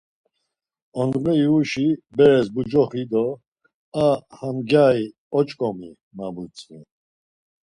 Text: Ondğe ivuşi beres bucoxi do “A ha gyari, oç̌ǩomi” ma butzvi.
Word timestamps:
Ondğe 0.99 1.33
ivuşi 1.43 1.87
beres 2.17 2.47
bucoxi 2.53 3.03
do 3.11 3.25
“A 4.05 4.07
ha 4.37 4.49
gyari, 4.69 5.07
oç̌ǩomi” 5.37 5.89
ma 6.17 6.27
butzvi. 6.35 6.79